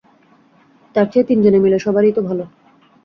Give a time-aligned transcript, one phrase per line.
[0.95, 2.43] তার চেয়ে তিনজনে মিলে সারাই তো ভালো।